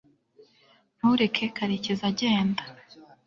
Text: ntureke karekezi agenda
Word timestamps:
ntureke 0.97 1.43
karekezi 1.55 2.03
agenda 2.11 2.63